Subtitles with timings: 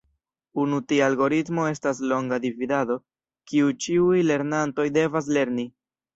[0.61, 2.99] Unu tia algoritmo estas longa dividado,
[3.53, 5.71] kiu ĉiuj lernantoj devas lerni.